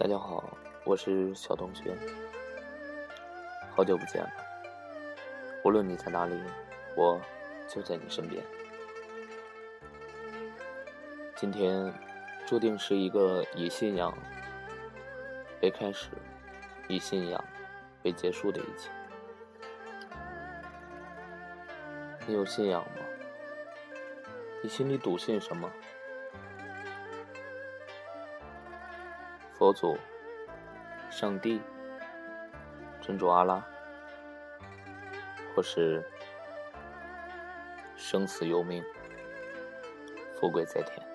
[0.00, 0.42] 大家好，
[0.86, 1.94] 我是小同学，
[3.76, 4.30] 好久不见了。
[5.62, 6.40] 无论你在哪里，
[6.96, 7.20] 我
[7.68, 8.42] 就在你身边。
[11.36, 11.92] 今天
[12.46, 14.16] 注定是一个以信仰
[15.60, 16.08] 为开始，
[16.88, 17.44] 以信仰
[18.02, 18.88] 为结束的一期。
[22.26, 23.04] 你有信仰吗？
[24.62, 25.70] 你心里笃信什么？
[29.60, 29.98] 佛祖、
[31.10, 31.60] 上帝、
[32.98, 33.62] 真主阿拉，
[35.54, 36.02] 或是
[37.94, 38.82] 生死由命、
[40.32, 41.09] 富贵在天。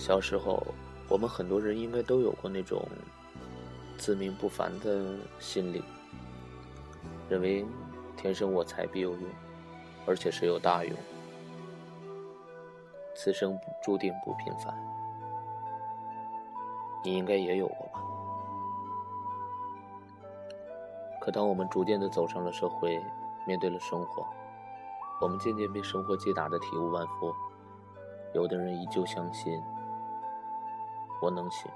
[0.00, 0.66] 小时候，
[1.10, 2.82] 我们很多人应该都有过那种
[3.98, 5.04] 自命不凡的
[5.38, 5.84] 心理，
[7.28, 7.66] 认为
[8.16, 9.22] 天生我材必有用，
[10.06, 10.96] 而且是有大用，
[13.14, 14.74] 此生注定不平凡。
[17.04, 18.02] 你应该也有过吧？
[21.20, 22.98] 可当我们逐渐的走上了社会，
[23.46, 24.26] 面对了生活，
[25.20, 27.34] 我们渐渐被生活击打的体无完肤，
[28.32, 29.62] 有的人依旧相信。
[31.20, 31.70] 我能行。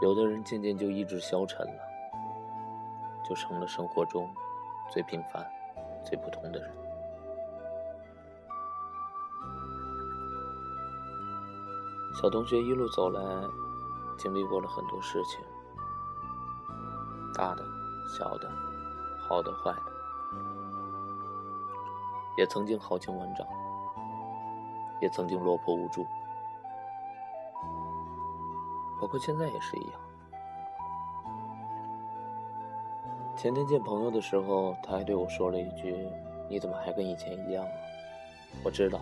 [0.00, 1.82] 有的人渐渐就意志消沉了，
[3.24, 4.32] 就成了生活中
[4.90, 5.44] 最平凡、
[6.04, 6.70] 最普通的人。
[12.14, 13.20] 小同学一路走来，
[14.16, 15.40] 经历过了很多事情，
[17.34, 17.64] 大的、
[18.08, 18.50] 小的，
[19.20, 19.92] 好的、坏的，
[22.36, 23.46] 也曾经豪情万丈，
[25.00, 26.04] 也曾经落魄无助。
[29.00, 30.00] 包括现在也是一样。
[33.36, 36.08] 前天见朋友的时候，他还对我说了一句
[36.50, 37.70] ：“你怎么还跟以前一样啊？”
[38.64, 39.00] 我知道，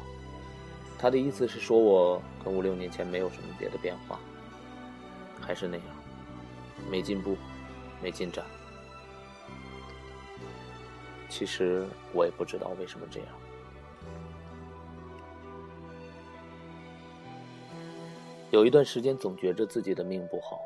[0.98, 4.18] 他的意思是说我跟五六年前没有什么别的变化，
[5.40, 5.86] 还是那样，
[6.90, 7.36] 没进步，
[8.02, 8.44] 没进展。
[11.30, 13.28] 其实我也不知道为什么这样。
[18.50, 20.60] 有一段时间，总觉着自己的命不好。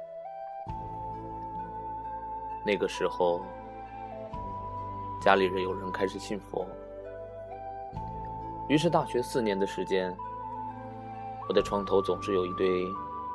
[2.63, 3.41] 那个时候，
[5.21, 6.67] 家里人有人开始信佛，
[8.69, 10.15] 于是大学四年的时间，
[11.49, 12.87] 我的床头总是有一堆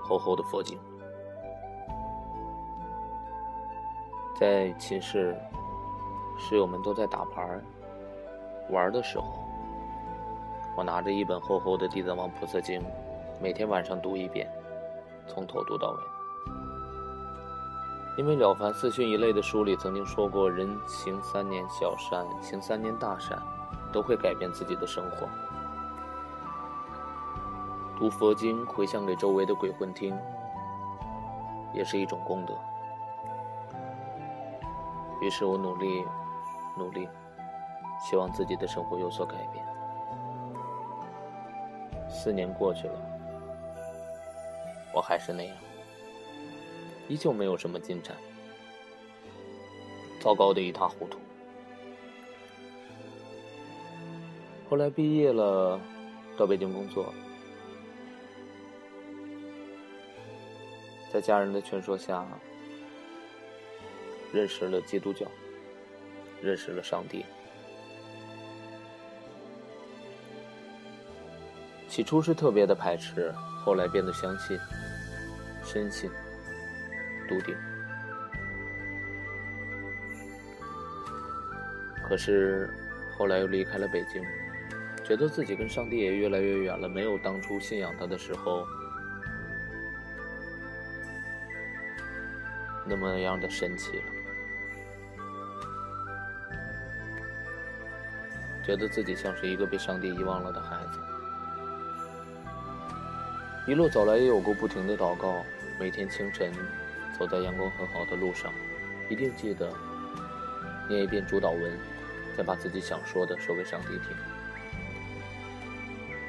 [0.03, 0.77] 厚厚的佛经。
[4.39, 5.35] 在寝室，
[6.37, 7.59] 室友们都在打牌
[8.69, 9.25] 玩的时候，
[10.77, 12.79] 我拿着一本厚厚的《地藏王菩萨经》。
[13.41, 14.49] 每天晚上读一遍，
[15.27, 15.99] 从头读到尾。
[18.17, 23.37] 因为《了凡四训》一类的书里曾经说过，人行三年小善，行三年大善，
[23.91, 25.27] 都会改变自己的生活。
[27.97, 30.17] 读佛经回向给周围的鬼魂听，
[31.73, 32.53] 也是一种功德。
[35.21, 36.05] 于是我努力，
[36.77, 37.09] 努力，
[37.99, 39.65] 希望自己的生活有所改变。
[42.07, 43.14] 四年过去了。
[44.95, 45.57] 我还是那样，
[47.09, 48.15] 依旧没有什么进展，
[50.21, 51.19] 糟糕的一塌糊涂。
[54.69, 55.77] 后来毕业了，
[56.37, 57.13] 到北京工作，
[61.11, 62.25] 在家人的劝说下，
[64.31, 65.27] 认识了基督教，
[66.41, 67.25] 认识了上帝。
[71.95, 73.33] 起初是特别的排斥，
[73.63, 74.59] 后来变得相信。
[75.63, 76.11] 深信，
[77.25, 77.55] 笃定。
[82.03, 82.69] 可是
[83.17, 84.21] 后来又离开了北京，
[85.05, 88.67] 觉得自己跟上帝也越来越远了，没有当初信仰他的时候
[92.85, 94.03] 那么样的神奇了。
[98.65, 100.99] 觉得自己像是一个被上帝遗忘了的孩子。
[103.67, 105.43] 一路走来，也有过不停的祷告。
[105.79, 106.53] 每天清晨，
[107.17, 108.53] 走在阳光很好的路上，
[109.09, 109.67] 一定记得
[110.87, 111.77] 念一遍主导文，
[112.37, 114.15] 再把自己想说的说给上帝听。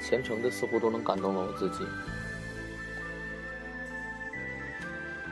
[0.00, 1.86] 虔诚的似乎都能感动了我自己，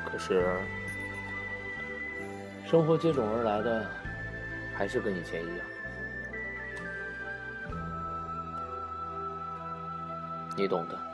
[0.05, 0.45] 可是
[2.67, 3.87] 生活接踵而来的
[4.75, 5.67] 还是跟以前一样。
[10.55, 11.13] 你懂的。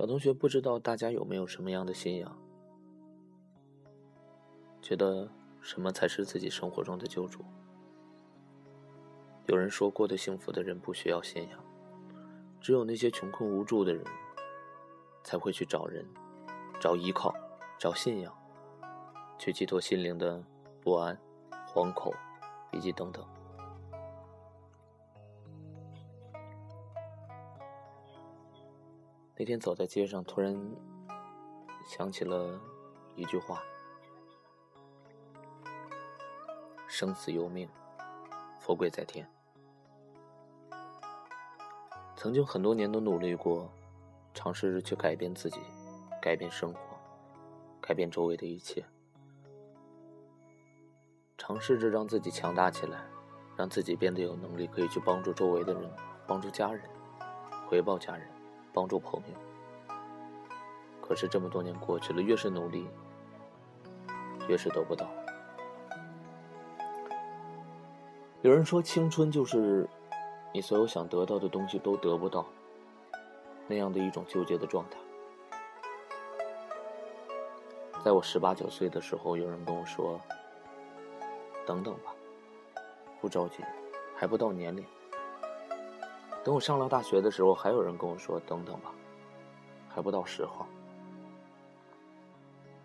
[0.00, 2.34] 小同学，不知道大家有没有什么样的信仰？
[4.80, 5.28] 觉得
[5.60, 7.44] 什么才是自己生活中的救主？
[9.46, 11.60] 有人说过得幸福的人不需要信仰，
[12.62, 14.02] 只有那些穷困无助的人，
[15.22, 16.02] 才会去找人，
[16.80, 17.34] 找依靠，
[17.78, 18.34] 找信仰，
[19.36, 20.42] 去寄托心灵的
[20.80, 21.14] 不安、
[21.68, 22.10] 惶恐，
[22.72, 23.22] 以及等等。
[29.40, 30.54] 那天走在街上，突然
[31.86, 32.60] 想起了
[33.16, 33.62] 一句话
[36.86, 37.66] ：“生死由命，
[38.58, 39.26] 富贵在天。”
[42.14, 43.72] 曾经很多年都努力过，
[44.34, 45.58] 尝试着去改变自己，
[46.20, 46.78] 改变生活，
[47.80, 48.84] 改变周围的一切，
[51.38, 53.06] 尝试着让自己强大起来，
[53.56, 55.90] 让自己变得有能力，可以去帮助周围的人，
[56.26, 56.82] 帮助家人，
[57.66, 58.28] 回报家人，
[58.72, 59.96] 帮助朋友。
[61.00, 62.86] 可是这么多年过去了，越是努力，
[64.48, 65.06] 越是得不到。
[68.42, 69.88] 有人说，青春就是。
[70.52, 72.44] 你所有想得到的东西都得不到，
[73.68, 74.98] 那样的一种纠结的状态。
[78.04, 80.20] 在我十八九岁的时候，有人跟我说
[81.64, 82.12] ：“等等吧，
[83.20, 83.62] 不着急，
[84.16, 84.84] 还不到年龄。”
[86.42, 88.92] 等我上了大学的时候，还有人跟我说：“等等吧，
[89.88, 90.66] 还不到时候。”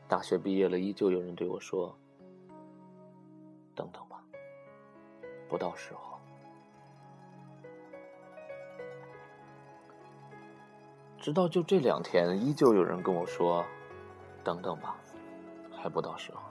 [0.08, 1.96] 大学毕业了，依旧有人对我说
[3.74, 4.22] ：“等等吧，
[5.50, 6.18] 不到时候。”
[11.18, 13.66] 直到就这两天，依旧有人跟我说
[14.44, 14.98] ：“等等吧，
[15.72, 16.42] 还不到时候。”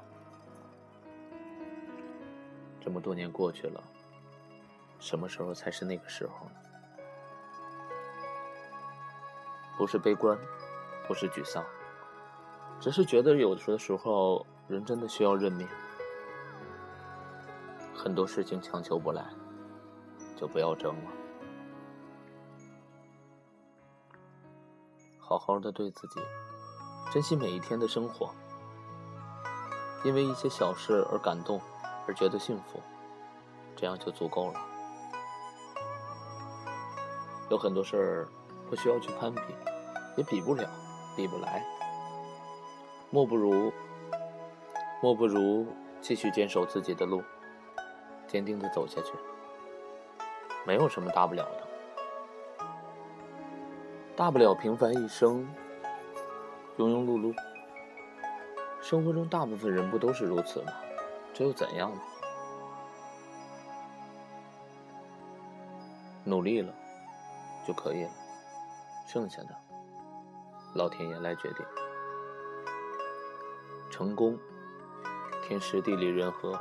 [2.80, 3.80] 这么多年过去了，
[4.98, 6.52] 什么时候才是那个时候呢？
[9.76, 10.38] 不是悲观，
[11.06, 11.64] 不是沮丧，
[12.80, 15.66] 只是觉得有的时候人真的需要认命。
[17.94, 19.24] 很多事情强求不来，
[20.36, 21.10] 就不要争了。
[25.19, 26.20] 好好的对自己，
[27.10, 28.31] 珍惜每一天的生活。
[30.04, 31.58] 因为一些小事而感动，
[32.06, 32.78] 而觉得幸福，
[33.74, 34.60] 这样就足够了。
[37.48, 38.28] 有很多事儿
[38.74, 39.40] 不需要去攀比，
[40.16, 40.69] 也比不了，
[41.14, 41.64] 比不来。
[43.08, 43.72] 莫不如，
[45.00, 45.64] 莫不如
[46.00, 47.22] 继续坚守自己的路，
[48.26, 49.12] 坚定的走下去。
[50.66, 52.64] 没有什么大不了的。
[54.16, 55.48] 大不了平凡一生，
[56.76, 57.32] 庸庸碌碌。
[58.82, 60.72] 生活中大部分人不都是如此吗？
[61.32, 62.00] 这又怎样呢？
[66.24, 66.74] 努力了
[67.64, 68.10] 就可以了，
[69.05, 69.55] 剩下的
[70.75, 71.65] 老天爷来决定。
[73.91, 74.39] 成功，
[75.43, 76.58] 天时地利人和，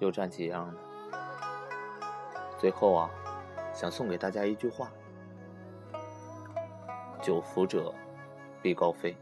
[0.00, 0.78] 又占几样呢？
[2.58, 3.10] 最后啊，
[3.72, 4.90] 想送给大家一句话。
[7.22, 7.94] 久福者
[8.60, 9.16] 必高飞。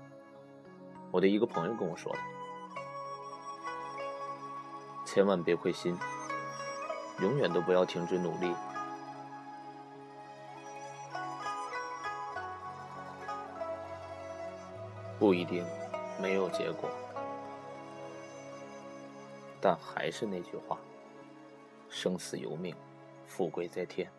[1.12, 2.18] 我的一个朋友跟我说的，
[5.04, 5.96] 千万别灰心，
[7.20, 8.54] 永远都不要停止努力。
[15.20, 15.62] 不一定
[16.18, 16.88] 没有结果，
[19.60, 20.78] 但还是那句话：
[21.90, 22.74] 生死由命，
[23.26, 24.10] 富贵在天。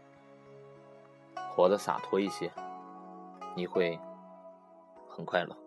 [1.49, 2.51] 活得洒脱一些。
[3.55, 3.99] 你会
[5.09, 5.57] 很快乐。